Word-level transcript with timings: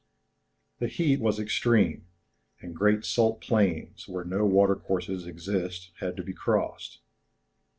The 0.79 0.87
heat 0.87 1.19
was 1.19 1.37
extreme, 1.39 2.07
and 2.59 2.75
great 2.75 3.05
salt 3.05 3.39
plains, 3.39 4.07
where 4.07 4.25
no 4.25 4.47
watercourses 4.47 5.27
exist, 5.27 5.91
had 5.99 6.17
to 6.17 6.23
be 6.23 6.33
crossed. 6.33 7.01